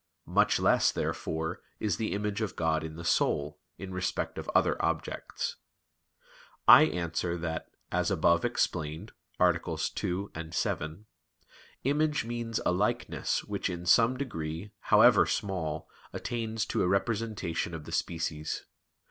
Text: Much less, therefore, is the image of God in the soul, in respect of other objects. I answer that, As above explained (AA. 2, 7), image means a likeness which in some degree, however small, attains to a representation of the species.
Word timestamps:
Much 0.25 0.59
less, 0.59 0.91
therefore, 0.91 1.61
is 1.79 1.97
the 1.97 2.13
image 2.13 2.41
of 2.41 2.55
God 2.55 2.83
in 2.83 2.95
the 2.95 3.03
soul, 3.05 3.59
in 3.77 3.93
respect 3.93 4.39
of 4.39 4.49
other 4.55 4.83
objects. 4.83 5.57
I 6.67 6.85
answer 6.85 7.37
that, 7.37 7.67
As 7.91 8.09
above 8.09 8.43
explained 8.43 9.11
(AA. 9.39 9.51
2, 9.51 10.31
7), 10.49 11.05
image 11.83 12.25
means 12.25 12.59
a 12.65 12.71
likeness 12.71 13.43
which 13.43 13.69
in 13.69 13.85
some 13.85 14.17
degree, 14.17 14.71
however 14.79 15.27
small, 15.27 15.87
attains 16.13 16.65
to 16.65 16.81
a 16.81 16.87
representation 16.87 17.75
of 17.75 17.83
the 17.83 17.91
species. 17.91 18.65